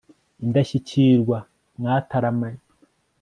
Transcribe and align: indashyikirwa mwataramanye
indashyikirwa 0.43 1.37
mwataramanye 1.79 2.63